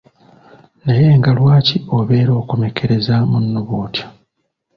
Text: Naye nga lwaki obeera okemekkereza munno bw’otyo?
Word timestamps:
Naye 0.85 1.07
nga 1.17 1.29
lwaki 1.37 1.77
obeera 1.97 2.31
okemekkereza 2.41 3.15
munno 3.29 3.59
bw’otyo? 3.67 4.05